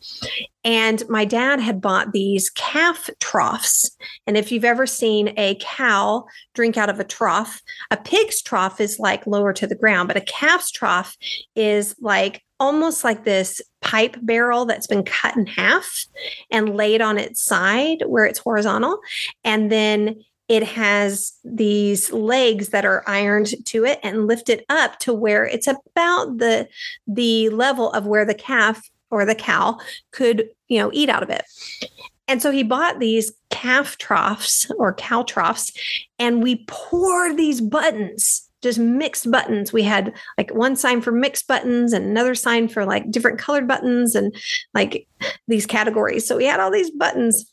and 0.64 1.04
my 1.10 1.26
dad 1.26 1.60
had 1.60 1.82
bought 1.82 2.12
these 2.12 2.50
calf 2.52 3.10
troughs 3.20 3.96
and 4.28 4.38
if 4.38 4.52
you've 4.52 4.66
ever 4.66 4.86
seen 4.86 5.34
a 5.38 5.58
cow 5.60 6.26
drink 6.54 6.78
out 6.78 6.90
of 6.90 7.00
a 7.00 7.04
trough 7.04 7.62
a 7.92 7.98
pig's 7.98 8.42
trough 8.42 8.80
is 8.80 9.00
like 9.00 9.28
lower 9.28 9.54
to 9.54 9.68
the 9.68 9.76
ground 9.76 10.08
but 10.08 10.18
a 10.18 10.22
calf's 10.22 10.72
trough 10.72 11.18
is 11.56 11.96
like 12.00 12.44
almost 12.64 13.04
like 13.04 13.26
this 13.26 13.62
pipe 13.82 14.16
barrel 14.22 14.66
that's 14.66 14.88
been 14.88 15.04
cut 15.04 15.36
in 15.36 15.46
half 15.46 16.06
and 16.50 16.76
laid 16.78 17.02
on 17.02 17.18
its 17.18 17.44
side 17.44 18.02
where 18.08 18.26
it's 18.26 18.40
horizontal. 18.40 19.00
And 19.44 19.70
then 19.70 20.24
it 20.48 20.64
has 20.64 21.34
these 21.44 22.12
legs 22.12 22.70
that 22.70 22.86
are 22.86 23.04
ironed 23.06 23.54
to 23.66 23.86
it 23.86 24.00
and 24.02 24.28
lifted 24.28 24.64
up 24.70 24.98
to 25.00 25.14
where 25.14 25.46
it's 25.46 25.68
about 25.68 26.38
the 26.38 26.68
the 27.08 27.50
level 27.50 27.92
of 27.92 28.06
where 28.06 28.26
the 28.26 28.34
calf 28.34 28.90
or 29.14 29.26
the 29.26 29.36
cow 29.36 29.78
could 30.12 30.50
you 30.68 30.80
know 30.80 30.90
eat 30.94 31.10
out 31.10 31.24
of 31.24 31.30
it 31.30 31.46
and 32.28 32.42
so 32.42 32.52
he 32.52 32.64
bought 32.64 33.00
these 33.00 33.32
calf 33.50 33.98
troughs 33.98 34.70
or 34.78 34.94
cow 34.94 35.24
troughs 35.24 35.72
and 36.20 36.42
we 36.42 36.66
poured 36.68 37.38
these 37.38 37.62
buttons 37.62 38.50
just 38.64 38.80
mixed 38.80 39.30
buttons. 39.30 39.74
We 39.74 39.84
had 39.84 40.14
like 40.38 40.52
one 40.52 40.76
sign 40.76 41.02
for 41.02 41.12
mixed 41.12 41.48
buttons 41.48 41.94
and 41.94 42.06
another 42.06 42.34
sign 42.34 42.70
for 42.70 42.86
like 42.86 43.12
different 43.12 43.38
colored 43.38 43.68
buttons 43.68 44.16
and 44.16 44.34
like 44.74 45.06
these 45.48 45.66
categories. 45.66 46.26
So 46.26 46.38
we 46.38 46.46
had 46.46 46.62
all 46.62 46.72
these 46.72 46.90
buttons. 46.90 47.46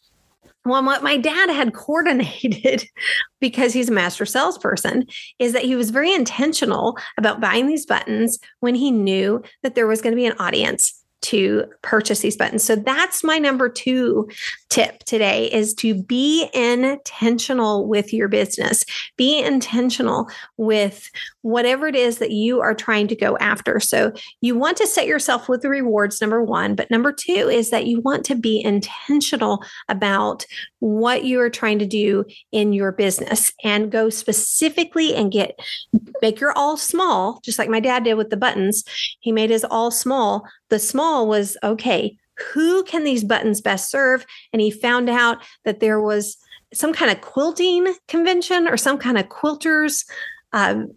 Well, 0.65 0.85
what 0.85 1.03
my 1.03 1.17
dad 1.17 1.51
had 1.51 1.75
coordinated 1.75 2.87
because 3.41 3.73
he's 3.73 3.89
a 3.91 3.93
master 3.93 4.25
salesperson 4.25 5.07
is 5.39 5.53
that 5.53 5.65
he 5.65 5.75
was 5.75 5.91
very 5.91 6.15
intentional 6.15 6.97
about 7.19 7.41
buying 7.41 7.67
these 7.67 7.87
buttons 7.87 8.39
when 8.61 8.77
he 8.77 8.91
knew 8.91 9.43
that 9.63 9.75
there 9.75 9.89
was 9.89 10.01
going 10.01 10.13
to 10.13 10.21
be 10.21 10.27
an 10.27 10.39
audience 10.39 11.00
to 11.23 11.65
purchase 11.83 12.21
these 12.21 12.37
buttons. 12.37 12.63
So 12.63 12.77
that's 12.77 13.23
my 13.23 13.39
number 13.39 13.69
2 13.69 14.29
tip 14.71 15.01
today 15.05 15.51
is 15.53 15.75
to 15.75 15.95
be 15.95 16.49
intentional 16.55 17.87
with 17.87 18.13
your 18.13 18.29
business. 18.29 18.85
Be 19.17 19.39
intentional 19.39 20.29
with 20.57 21.11
whatever 21.43 21.89
it 21.89 21.97
is 21.97 22.19
that 22.19 22.31
you 22.31 22.61
are 22.61 22.75
trying 22.75 23.09
to 23.09 23.17
go 23.17 23.37
after. 23.39 23.81
So 23.81 24.13
you 24.41 24.57
want 24.57 24.77
to 24.79 24.87
set 24.87 25.07
yourself 25.07 25.49
with 25.49 25.63
the 25.63 25.69
rewards 25.69 26.21
number 26.21 26.43
1, 26.43 26.77
but 26.77 26.91
number 26.91 27.13
2 27.13 27.33
is 27.33 27.71
that 27.71 27.87
you 27.87 28.01
want 28.01 28.25
to 28.27 28.35
be 28.35 28.63
intentional 28.63 29.63
about 29.89 30.47
what 30.79 31.25
you 31.25 31.41
are 31.41 31.51
trying 31.51 31.79
to 31.81 31.87
do 31.87 32.25
in 32.53 32.73
your 32.73 32.93
business 32.93 33.53
and 33.65 33.93
go 33.93 34.09
specifically 34.09 35.15
and 35.15 35.33
get 35.33 35.59
make 36.23 36.41
your 36.41 36.53
all 36.53 36.77
small, 36.77 37.41
just 37.45 37.59
like 37.59 37.69
my 37.69 37.81
dad 37.81 38.05
did 38.05 38.15
with 38.15 38.31
the 38.31 38.37
buttons. 38.37 38.85
He 39.21 39.33
made 39.33 39.51
his 39.51 39.65
all 39.65 39.91
small. 39.91 40.47
The 40.69 40.79
small 40.79 41.27
was 41.27 41.57
okay, 41.63 42.17
who 42.53 42.85
can 42.85 43.05
these 43.05 43.25
buttons 43.25 43.61
best 43.61 43.91
serve? 43.91 44.25
And 44.53 44.61
he 44.61 44.71
found 44.71 45.09
out 45.09 45.39
that 45.65 45.81
there 45.81 46.01
was 46.01 46.37
some 46.73 46.93
kind 46.93 47.11
of 47.11 47.21
quilting 47.21 47.95
convention 48.09 48.69
or 48.69 48.77
some 48.77 48.99
kind 48.99 49.19
of 49.19 49.29
quilters 49.29 50.05
um, 50.53 50.91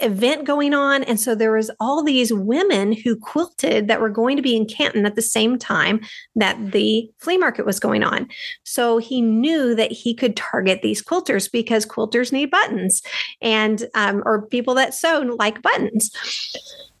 event 0.00 0.44
going 0.44 0.74
on. 0.74 1.02
And 1.04 1.18
so 1.18 1.34
there 1.34 1.52
was 1.52 1.70
all 1.80 2.02
these 2.02 2.32
women 2.32 2.92
who 2.92 3.16
quilted 3.16 3.88
that 3.88 4.00
were 4.00 4.10
going 4.10 4.36
to 4.36 4.42
be 4.42 4.54
in 4.54 4.66
Canton 4.66 5.06
at 5.06 5.14
the 5.14 5.22
same 5.22 5.58
time 5.58 6.00
that 6.34 6.72
the 6.72 7.10
flea 7.18 7.38
market 7.38 7.64
was 7.64 7.80
going 7.80 8.02
on. 8.02 8.28
So 8.64 8.98
he 8.98 9.20
knew 9.20 9.74
that 9.74 9.92
he 9.92 10.14
could 10.14 10.36
target 10.36 10.82
these 10.82 11.02
quilters 11.02 11.50
because 11.50 11.86
quilters 11.86 12.32
need 12.32 12.50
buttons 12.50 13.02
and 13.40 13.86
um, 13.94 14.22
or 14.26 14.46
people 14.46 14.74
that 14.74 14.94
sew 14.94 15.20
like 15.38 15.62
buttons. 15.62 16.10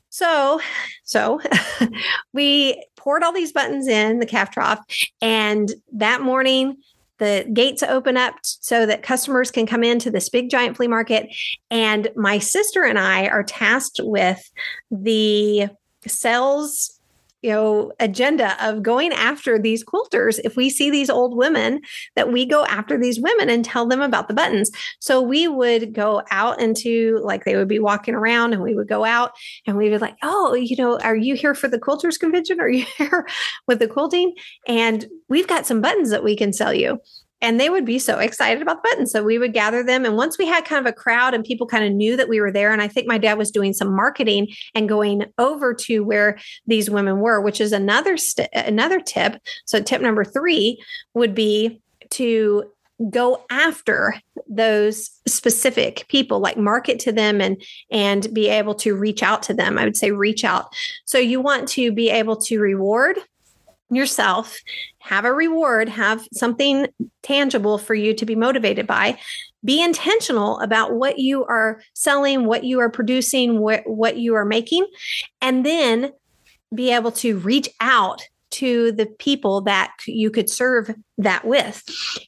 So, 0.08 0.60
so 1.04 1.40
we 2.32 2.82
poured 3.06 3.22
all 3.22 3.32
these 3.32 3.52
buttons 3.52 3.86
in 3.86 4.18
the 4.18 4.26
calf 4.26 4.50
trough, 4.50 4.80
and 5.22 5.72
that 5.92 6.22
morning 6.22 6.76
the 7.18 7.48
gates 7.52 7.84
open 7.84 8.16
up 8.16 8.34
so 8.42 8.84
that 8.84 9.04
customers 9.04 9.52
can 9.52 9.64
come 9.64 9.84
into 9.84 10.10
this 10.10 10.28
big 10.28 10.50
giant 10.50 10.76
flea 10.76 10.88
market. 10.88 11.32
And 11.70 12.08
my 12.16 12.40
sister 12.40 12.82
and 12.82 12.98
I 12.98 13.28
are 13.28 13.44
tasked 13.44 14.00
with 14.02 14.50
the 14.90 15.68
sales 16.04 16.95
you 17.42 17.50
know 17.50 17.92
agenda 18.00 18.56
of 18.66 18.82
going 18.82 19.12
after 19.12 19.58
these 19.58 19.84
quilters. 19.84 20.38
If 20.44 20.56
we 20.56 20.70
see 20.70 20.90
these 20.90 21.10
old 21.10 21.36
women 21.36 21.80
that 22.14 22.32
we 22.32 22.46
go 22.46 22.64
after 22.66 22.98
these 22.98 23.20
women 23.20 23.50
and 23.50 23.64
tell 23.64 23.86
them 23.86 24.00
about 24.00 24.28
the 24.28 24.34
buttons. 24.34 24.70
So 25.00 25.20
we 25.20 25.48
would 25.48 25.94
go 25.94 26.22
out 26.30 26.60
into 26.60 27.18
like 27.22 27.44
they 27.44 27.56
would 27.56 27.68
be 27.68 27.78
walking 27.78 28.14
around 28.14 28.52
and 28.52 28.62
we 28.62 28.74
would 28.74 28.88
go 28.88 29.04
out 29.04 29.32
and 29.66 29.76
we 29.76 29.90
would 29.90 29.98
be 29.98 30.06
like 30.06 30.16
oh 30.22 30.54
you 30.54 30.76
know 30.76 30.98
are 31.00 31.16
you 31.16 31.34
here 31.34 31.54
for 31.54 31.68
the 31.68 31.78
quilters 31.78 32.18
convention? 32.18 32.60
Are 32.60 32.68
you 32.68 32.86
here 32.96 33.26
with 33.66 33.78
the 33.78 33.88
quilting? 33.88 34.34
And 34.66 35.06
we've 35.28 35.48
got 35.48 35.66
some 35.66 35.80
buttons 35.80 36.10
that 36.10 36.24
we 36.24 36.36
can 36.36 36.52
sell 36.52 36.74
you 36.74 37.00
and 37.42 37.60
they 37.60 37.68
would 37.68 37.84
be 37.84 37.98
so 37.98 38.18
excited 38.18 38.62
about 38.62 38.82
the 38.82 38.88
button. 38.88 39.06
So 39.06 39.22
we 39.22 39.38
would 39.38 39.52
gather 39.52 39.82
them. 39.82 40.04
And 40.04 40.16
once 40.16 40.38
we 40.38 40.46
had 40.46 40.64
kind 40.64 40.86
of 40.86 40.90
a 40.90 40.96
crowd 40.96 41.34
and 41.34 41.44
people 41.44 41.66
kind 41.66 41.84
of 41.84 41.92
knew 41.92 42.16
that 42.16 42.28
we 42.28 42.40
were 42.40 42.52
there, 42.52 42.72
and 42.72 42.80
I 42.80 42.88
think 42.88 43.06
my 43.06 43.18
dad 43.18 43.36
was 43.36 43.50
doing 43.50 43.72
some 43.72 43.94
marketing 43.94 44.48
and 44.74 44.88
going 44.88 45.26
over 45.38 45.74
to 45.74 46.00
where 46.00 46.38
these 46.66 46.88
women 46.88 47.20
were, 47.20 47.40
which 47.40 47.60
is 47.60 47.72
another 47.72 48.16
st- 48.16 48.48
another 48.52 49.00
tip. 49.00 49.40
So 49.66 49.80
tip 49.80 50.00
number 50.00 50.24
three 50.24 50.82
would 51.14 51.34
be 51.34 51.80
to 52.10 52.70
go 53.10 53.44
after 53.50 54.14
those 54.48 55.10
specific 55.26 56.06
people 56.08 56.40
like 56.40 56.56
market 56.56 56.98
to 56.98 57.12
them 57.12 57.40
and 57.40 57.62
and 57.90 58.32
be 58.32 58.48
able 58.48 58.74
to 58.74 58.96
reach 58.96 59.22
out 59.22 59.42
to 59.42 59.52
them 59.52 59.76
i 59.76 59.84
would 59.84 59.96
say 59.96 60.12
reach 60.12 60.44
out 60.44 60.74
so 61.04 61.18
you 61.18 61.38
want 61.38 61.68
to 61.68 61.92
be 61.92 62.08
able 62.08 62.36
to 62.36 62.58
reward 62.58 63.18
yourself, 63.90 64.58
have 64.98 65.24
a 65.24 65.32
reward, 65.32 65.88
have 65.88 66.26
something 66.32 66.86
tangible 67.22 67.78
for 67.78 67.94
you 67.94 68.14
to 68.14 68.26
be 68.26 68.34
motivated 68.34 68.86
by. 68.86 69.18
Be 69.64 69.82
intentional 69.82 70.58
about 70.60 70.94
what 70.94 71.18
you 71.18 71.44
are 71.44 71.80
selling, 71.94 72.46
what 72.46 72.64
you 72.64 72.80
are 72.80 72.90
producing, 72.90 73.60
what, 73.60 73.82
what 73.86 74.16
you 74.16 74.34
are 74.34 74.44
making, 74.44 74.86
and 75.40 75.64
then 75.64 76.12
be 76.74 76.92
able 76.92 77.12
to 77.12 77.38
reach 77.38 77.68
out 77.80 78.22
to 78.50 78.92
the 78.92 79.06
people 79.06 79.60
that 79.62 79.92
you 80.06 80.30
could 80.30 80.48
serve 80.48 80.94
that 81.18 81.46
with. 81.46 81.82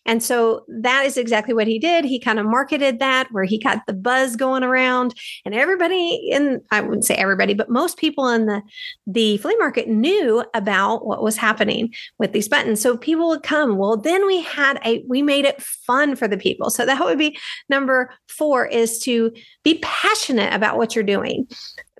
And 0.06 0.22
so 0.22 0.64
that 0.68 1.04
is 1.04 1.16
exactly 1.16 1.52
what 1.52 1.66
he 1.66 1.78
did. 1.78 2.04
He 2.04 2.18
kind 2.18 2.38
of 2.38 2.46
marketed 2.46 3.00
that 3.00 3.28
where 3.30 3.44
he 3.44 3.58
got 3.58 3.86
the 3.86 3.92
buzz 3.92 4.34
going 4.34 4.62
around 4.62 5.14
and 5.44 5.54
everybody 5.54 6.28
in 6.30 6.62
I 6.70 6.80
wouldn't 6.80 7.04
say 7.04 7.14
everybody, 7.14 7.54
but 7.54 7.68
most 7.68 7.98
people 7.98 8.28
in 8.28 8.46
the 8.46 8.62
the 9.06 9.36
flea 9.38 9.56
market 9.58 9.88
knew 9.88 10.44
about 10.54 11.06
what 11.06 11.22
was 11.22 11.36
happening 11.36 11.92
with 12.18 12.32
these 12.32 12.48
buttons. 12.48 12.80
So 12.80 12.96
people 12.96 13.28
would 13.28 13.42
come. 13.42 13.76
Well, 13.76 13.96
then 13.96 14.26
we 14.26 14.40
had 14.42 14.80
a 14.84 15.04
we 15.06 15.22
made 15.22 15.44
it 15.44 15.62
fun 15.62 16.16
for 16.16 16.26
the 16.26 16.38
people. 16.38 16.70
So 16.70 16.86
that 16.86 17.00
would 17.00 17.18
be 17.18 17.38
number 17.68 18.10
4 18.28 18.66
is 18.66 18.98
to 19.00 19.32
be 19.64 19.78
passionate 19.82 20.54
about 20.54 20.78
what 20.78 20.94
you're 20.94 21.04
doing 21.04 21.46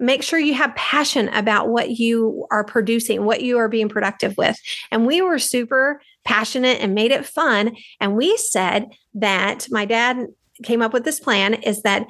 make 0.01 0.23
sure 0.23 0.39
you 0.39 0.55
have 0.55 0.75
passion 0.75 1.29
about 1.29 1.69
what 1.69 1.99
you 1.99 2.47
are 2.51 2.65
producing, 2.65 3.25
what 3.25 3.43
you 3.43 3.59
are 3.59 3.69
being 3.69 3.89
productive 3.89 4.37
with. 4.37 4.59
And 4.91 5.07
we 5.07 5.23
were 5.23 5.39
super 5.39 6.01
passionate 6.29 6.79
and 6.83 6.95
made 6.95 7.11
it 7.11 7.25
fun. 7.25 7.75
And 8.01 8.15
we 8.15 8.37
said 8.37 8.91
that 9.15 9.67
my 9.71 9.87
dad 9.87 10.27
came 10.63 10.83
up 10.83 10.93
with 10.93 11.05
this 11.05 11.19
plan 11.19 11.55
is 11.55 11.81
that 11.83 12.07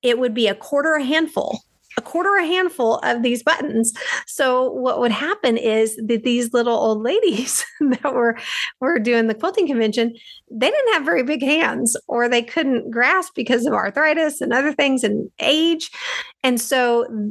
it 0.00 0.18
would 0.18 0.32
be 0.32 0.48
a 0.48 0.54
quarter 0.54 0.94
a 0.94 1.04
handful 1.04 1.60
a 1.98 2.00
quarter 2.00 2.34
a 2.36 2.46
handful 2.46 2.96
of 3.00 3.22
these 3.22 3.42
buttons. 3.42 3.92
So 4.26 4.70
what 4.70 4.98
would 4.98 5.12
happen 5.12 5.58
is 5.58 5.94
that 5.96 6.22
these 6.24 6.54
little 6.54 6.72
old 6.72 7.02
ladies 7.02 7.66
that 7.80 8.14
were 8.14 8.38
were 8.80 8.98
doing 8.98 9.26
the 9.26 9.34
quilting 9.34 9.66
convention, 9.66 10.14
they 10.50 10.70
didn't 10.70 10.94
have 10.94 11.04
very 11.04 11.22
big 11.22 11.42
hands 11.42 11.94
or 12.08 12.30
they 12.30 12.40
couldn't 12.40 12.90
grasp 12.90 13.34
because 13.34 13.66
of 13.66 13.74
arthritis 13.74 14.40
and 14.40 14.54
other 14.54 14.72
things 14.72 15.04
and 15.04 15.30
age. 15.38 15.90
And 16.42 16.58
so 16.58 17.30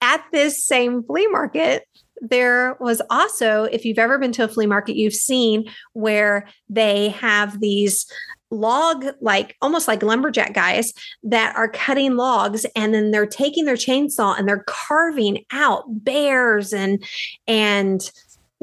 at 0.00 0.24
this 0.32 0.66
same 0.66 1.04
flea 1.04 1.28
market, 1.28 1.86
there 2.20 2.76
was 2.80 3.00
also, 3.10 3.64
if 3.64 3.84
you've 3.84 3.98
ever 3.98 4.18
been 4.18 4.32
to 4.32 4.44
a 4.44 4.48
flea 4.48 4.66
market, 4.66 4.96
you've 4.96 5.14
seen 5.14 5.70
where 5.92 6.46
they 6.68 7.08
have 7.10 7.60
these 7.60 8.06
log 8.50 9.06
like 9.20 9.56
almost 9.62 9.86
like 9.86 10.02
lumberjack 10.02 10.52
guys 10.52 10.92
that 11.22 11.54
are 11.54 11.68
cutting 11.68 12.16
logs 12.16 12.66
and 12.74 12.92
then 12.92 13.12
they're 13.12 13.26
taking 13.26 13.64
their 13.64 13.76
chainsaw 13.76 14.36
and 14.36 14.48
they're 14.48 14.64
carving 14.66 15.44
out 15.52 15.84
bears 15.88 16.72
and 16.72 17.04
and 17.46 18.10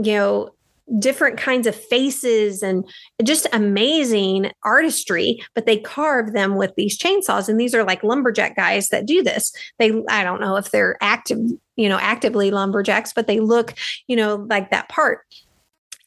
you 0.03 0.11
know 0.11 0.49
different 0.99 1.37
kinds 1.37 1.67
of 1.67 1.75
faces 1.75 2.63
and 2.63 2.87
just 3.23 3.45
amazing 3.51 4.51
artistry 4.63 5.37
but 5.53 5.65
they 5.65 5.77
carve 5.77 6.33
them 6.33 6.55
with 6.55 6.73
these 6.75 6.97
chainsaws 6.97 7.49
and 7.49 7.59
these 7.59 7.75
are 7.75 7.83
like 7.83 8.03
lumberjack 8.03 8.55
guys 8.55 8.87
that 8.87 9.05
do 9.05 9.21
this 9.21 9.51
they 9.79 9.91
i 10.09 10.23
don't 10.23 10.39
know 10.39 10.55
if 10.55 10.71
they're 10.71 10.97
active 11.01 11.39
you 11.75 11.89
know 11.89 11.97
actively 11.99 12.51
lumberjacks 12.51 13.11
but 13.13 13.27
they 13.27 13.41
look 13.41 13.73
you 14.07 14.15
know 14.15 14.47
like 14.49 14.71
that 14.71 14.87
part 14.87 15.19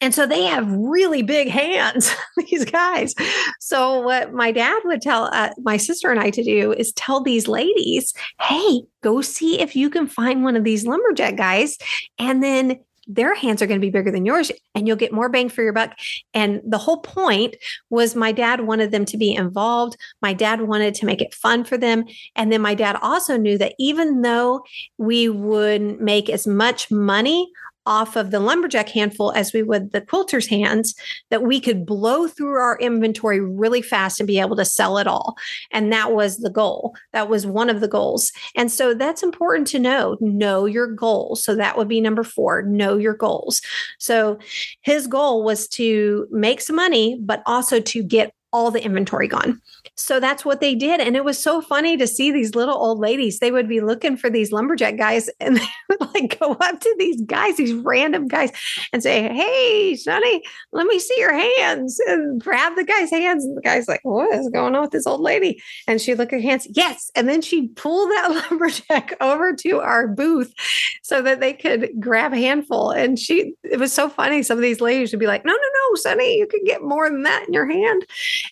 and 0.01 0.15
so 0.15 0.27
they 0.27 0.45
have 0.45 0.67
really 0.71 1.23
big 1.23 1.49
hands, 1.49 2.15
these 2.37 2.65
guys. 2.65 3.15
So, 3.61 4.01
what 4.01 4.33
my 4.33 4.51
dad 4.51 4.81
would 4.85 5.03
tell 5.03 5.29
uh, 5.33 5.51
my 5.59 5.77
sister 5.77 6.11
and 6.11 6.19
I 6.19 6.31
to 6.31 6.43
do 6.43 6.73
is 6.73 6.93
tell 6.93 7.23
these 7.23 7.47
ladies, 7.47 8.15
hey, 8.41 8.83
go 9.03 9.21
see 9.21 9.61
if 9.61 9.77
you 9.77 9.91
can 9.91 10.07
find 10.07 10.43
one 10.43 10.57
of 10.57 10.65
these 10.65 10.87
lumberjack 10.87 11.37
guys. 11.37 11.77
And 12.19 12.43
then 12.43 12.81
their 13.15 13.35
hands 13.35 13.61
are 13.61 13.67
going 13.67 13.81
to 13.81 13.85
be 13.85 13.91
bigger 13.91 14.11
than 14.11 14.25
yours 14.25 14.53
and 14.75 14.87
you'll 14.87 14.97
get 14.97 15.13
more 15.13 15.29
bang 15.29 15.49
for 15.49 15.63
your 15.63 15.73
buck. 15.73 15.97
And 16.33 16.61
the 16.65 16.79
whole 16.79 17.01
point 17.01 17.57
was 17.91 18.15
my 18.15 18.33
dad 18.33 18.63
wanted 18.63 18.93
them 18.93 19.05
to 19.07 19.17
be 19.17 19.35
involved. 19.35 19.97
My 20.23 20.33
dad 20.33 20.63
wanted 20.63 20.95
to 20.95 21.07
make 21.07 21.21
it 21.21 21.35
fun 21.35 21.65
for 21.65 21.77
them. 21.77 22.05
And 22.37 22.53
then 22.53 22.61
my 22.61 22.75
dad 22.75 22.97
also 23.03 23.37
knew 23.37 23.59
that 23.59 23.75
even 23.79 24.23
though 24.23 24.65
we 24.99 25.29
would 25.29 26.01
make 26.01 26.31
as 26.31 26.47
much 26.47 26.91
money 26.91 27.51
off 27.87 28.17
of 28.17 28.31
the 28.31 28.41
lumberjack 28.41 28.89
handful 28.89 29.33
as 29.33 29.53
we 29.53 29.63
would 29.63 29.93
the 29.93 30.01
quilter's 30.01 30.47
hands 30.47 30.95
that 31.31 31.43
we 31.43 31.61
could 31.61 31.87
blow 31.87 32.29
through 32.29 32.55
our 32.55 32.79
inventory 32.79 33.41
really 33.41 33.83
fast 33.83 34.21
and 34.21 34.27
be 34.27 34.39
able 34.39 34.57
to 34.57 34.65
sell 34.65 34.99
it 34.99 35.07
all. 35.07 35.37
And 35.71 35.93
that 35.93 36.13
was 36.13 36.39
the 36.39 36.51
goal. 36.51 36.95
That 37.13 37.29
was 37.29 37.47
one 37.47 37.71
of 37.71 37.81
the 37.81 37.89
goals. 37.89 38.33
And 38.55 38.71
so 38.71 38.95
that's 38.95 39.23
important 39.23 39.67
to 39.69 39.79
know. 39.79 40.17
Know 40.21 40.67
your 40.67 40.87
goals. 40.87 41.43
So 41.43 41.55
that 41.57 41.77
would 41.77 41.89
be 41.89 42.01
number 42.01 42.23
4 42.23 42.63
know 42.63 42.97
your 42.97 43.15
goals. 43.15 43.63
So 43.99 44.39
his 44.83 45.07
goal 45.07 45.45
was 45.45 45.67
to 45.69 46.27
make 46.31 46.61
some 46.61 46.77
money 46.77 47.19
but 47.21 47.43
also 47.47 47.81
to 47.81 48.03
get 48.03 48.33
all 48.53 48.71
the 48.71 48.83
inventory 48.83 49.29
gone. 49.29 49.61
So 49.95 50.19
that's 50.19 50.45
what 50.45 50.61
they 50.61 50.75
did. 50.75 51.01
And 51.01 51.15
it 51.15 51.25
was 51.25 51.41
so 51.41 51.61
funny 51.61 51.97
to 51.97 52.07
see 52.07 52.33
these 52.33 52.55
little 52.55 52.75
old 52.75 52.99
ladies. 52.99 53.39
They 53.39 53.53
would 53.53 53.69
be 53.69 53.81
looking 53.81 54.17
for 54.17 54.29
these 54.29 54.51
lumberjack 54.51 54.97
guys 54.97 55.31
and 55.41 55.57
they 55.57 55.69
would 55.89 56.01
like 56.15 56.39
go 56.39 56.53
up 56.55 56.81
to 56.81 56.97
these 56.99 57.21
guys, 57.23 57.57
these 57.57 57.73
random 57.73 58.27
guys, 58.27 58.51
and 58.93 59.03
say, 59.03 59.33
Hey, 59.33 59.97
Sonny, 59.97 60.43
let 60.73 60.87
me 60.87 60.99
see 60.99 61.19
your 61.19 61.35
hands 61.35 62.01
and 62.07 62.41
grab 62.41 62.75
the 62.77 62.85
guy's 62.85 63.11
hands. 63.11 63.45
And 63.45 63.57
the 63.57 63.63
guy's 63.63 63.89
like, 63.89 64.01
What 64.03 64.35
is 64.35 64.49
going 64.49 64.75
on 64.75 64.83
with 64.83 64.91
this 64.91 65.07
old 65.07 65.21
lady? 65.21 65.63
And 65.87 66.01
she'd 66.01 66.17
look 66.17 66.33
at 66.33 66.41
her 66.41 66.49
hands, 66.49 66.67
Yes. 66.71 67.11
And 67.15 67.29
then 67.29 67.43
she 67.43 67.69
pulled 67.69 68.11
that 68.11 68.47
lumberjack 68.51 69.17
over 69.21 69.55
to 69.55 69.81
our 69.81 70.09
booth 70.09 70.53
so 71.03 71.23
that 71.23 71.41
they 71.41 71.53
could 71.53 71.91
grab 72.01 72.33
a 72.33 72.37
handful. 72.37 72.91
And 72.91 73.19
she, 73.19 73.55
it 73.63 73.79
was 73.79 73.93
so 73.93 74.09
funny. 74.09 74.43
Some 74.43 74.59
of 74.59 74.63
these 74.63 74.81
ladies 74.81 75.13
would 75.13 75.21
be 75.21 75.27
like, 75.27 75.45
No, 75.45 75.53
no, 75.53 75.59
no, 75.59 75.95
Sonny, 75.97 76.39
you 76.39 76.47
can 76.47 76.65
get 76.65 76.83
more 76.83 77.09
than 77.09 77.23
that 77.23 77.47
in 77.47 77.53
your 77.53 77.71
hand 77.71 78.07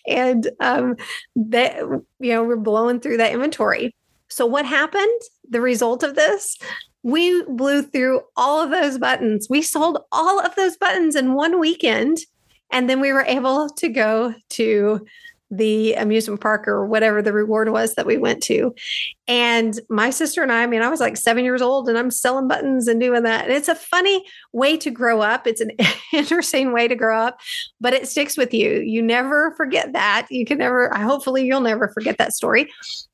and 0.07 0.49
um, 0.59 0.95
that 1.35 1.77
you 2.19 2.33
know 2.33 2.43
we're 2.43 2.57
blowing 2.57 2.99
through 2.99 3.17
that 3.17 3.33
inventory. 3.33 3.95
So 4.27 4.45
what 4.45 4.65
happened? 4.65 5.21
The 5.49 5.61
result 5.61 6.03
of 6.03 6.15
this, 6.15 6.57
we 7.03 7.43
blew 7.43 7.81
through 7.81 8.21
all 8.35 8.61
of 8.61 8.69
those 8.69 8.97
buttons. 8.97 9.47
We 9.49 9.61
sold 9.61 9.99
all 10.11 10.39
of 10.39 10.55
those 10.55 10.77
buttons 10.77 11.15
in 11.15 11.33
one 11.33 11.59
weekend, 11.59 12.19
and 12.71 12.89
then 12.89 12.99
we 12.99 13.11
were 13.11 13.25
able 13.25 13.69
to 13.69 13.89
go 13.89 14.33
to 14.49 15.05
the 15.51 15.93
amusement 15.93 16.41
park 16.41 16.67
or 16.67 16.85
whatever 16.85 17.21
the 17.21 17.33
reward 17.33 17.69
was 17.69 17.95
that 17.95 18.05
we 18.05 18.17
went 18.17 18.43
to. 18.43 18.73
And 19.27 19.79
my 19.89 20.09
sister 20.09 20.43
and 20.43 20.51
I, 20.51 20.63
I 20.63 20.67
mean, 20.67 20.81
I 20.81 20.89
was 20.89 20.99
like 20.99 21.17
seven 21.17 21.43
years 21.43 21.61
old 21.61 21.89
and 21.89 21.97
I'm 21.97 22.11
selling 22.11 22.47
buttons 22.47 22.87
and 22.87 22.99
doing 22.99 23.23
that. 23.23 23.45
And 23.45 23.53
it's 23.53 23.67
a 23.67 23.75
funny 23.75 24.23
way 24.53 24.77
to 24.77 24.91
grow 24.91 25.21
up. 25.21 25.47
It's 25.47 25.61
an 25.61 25.71
interesting 26.13 26.71
way 26.71 26.87
to 26.87 26.95
grow 26.95 27.19
up, 27.19 27.39
but 27.81 27.93
it 27.93 28.07
sticks 28.07 28.37
with 28.37 28.53
you. 28.53 28.79
You 28.79 29.01
never 29.01 29.53
forget 29.55 29.93
that. 29.93 30.27
You 30.29 30.45
can 30.45 30.59
never, 30.59 30.89
hopefully, 30.95 31.45
you'll 31.45 31.61
never 31.61 31.89
forget 31.89 32.17
that 32.17 32.33
story. 32.33 32.69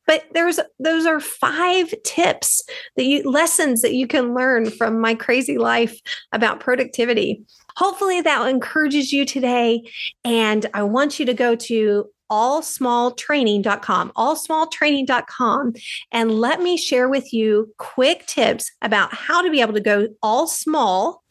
But 0.07 0.25
there's 0.33 0.59
those 0.79 1.05
are 1.05 1.19
five 1.19 1.93
tips 2.03 2.61
that 2.95 3.05
you 3.05 3.29
lessons 3.29 3.81
that 3.81 3.93
you 3.93 4.07
can 4.07 4.35
learn 4.35 4.69
from 4.69 5.01
my 5.01 5.15
crazy 5.15 5.57
life 5.57 5.99
about 6.31 6.59
productivity. 6.59 7.43
Hopefully 7.77 8.21
that 8.21 8.47
encourages 8.47 9.11
you 9.11 9.25
today. 9.25 9.81
And 10.23 10.67
I 10.73 10.83
want 10.83 11.19
you 11.19 11.25
to 11.25 11.33
go 11.33 11.55
to 11.55 12.05
allsmalltraining.com, 12.31 14.11
allsmalltraining.com, 14.15 15.73
and 16.11 16.31
let 16.39 16.61
me 16.61 16.77
share 16.77 17.09
with 17.09 17.33
you 17.33 17.73
quick 17.77 18.25
tips 18.25 18.71
about 18.81 19.13
how 19.13 19.41
to 19.41 19.49
be 19.49 19.61
able 19.61 19.73
to 19.73 19.81
go 19.81 20.07
all 20.21 20.47
small 20.47 21.23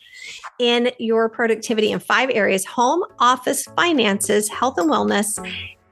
in 0.59 0.91
your 0.99 1.29
productivity 1.29 1.93
in 1.93 1.99
five 1.99 2.31
areas 2.31 2.65
home, 2.65 3.03
office, 3.19 3.65
finances, 3.77 4.49
health 4.49 4.79
and 4.79 4.91
wellness, 4.91 5.39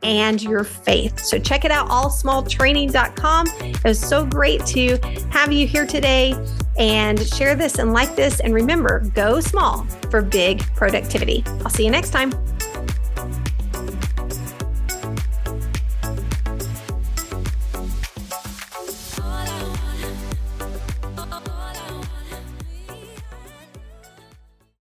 and 0.03 0.43
your 0.43 0.65
faith. 0.65 1.21
So 1.21 1.39
check 1.39 1.65
it 1.65 1.71
out, 1.71 1.89
allsmalltraining.com. 1.89 3.47
It 3.61 3.85
was 3.85 4.01
so 4.01 4.25
great 4.27 4.65
to 4.67 4.99
have 5.31 5.53
you 5.53 5.67
here 5.67 5.87
today 5.87 6.35
and 6.79 7.25
share 7.27 7.55
this 7.55 7.79
and 7.79 7.93
like 7.93 8.17
this. 8.17 8.41
And 8.41 8.55
remember, 8.55 9.01
go 9.15 9.41
small 9.41 9.85
for 10.11 10.23
big 10.23 10.61
productivity. 10.75 11.45
I'll 11.47 11.71
see 11.71 11.85
you 11.85 11.91
next 11.91 12.11
time. 12.11 12.33